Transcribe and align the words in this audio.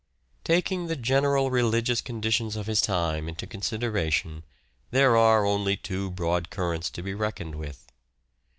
Taking 0.43 0.87
the 0.87 0.95
general 0.95 1.51
religious 1.51 2.01
conditions 2.01 2.55
of 2.55 2.65
his 2.65 2.81
time 2.81 3.29
into 3.29 3.45
consideration 3.45 4.41
there 4.89 5.15
are 5.15 5.45
only 5.45 5.77
two 5.77 6.09
broad 6.09 6.49
currents 6.49 6.89
to 6.89 7.03
be 7.03 7.13
reckoned 7.13 7.53
with. 7.53 7.85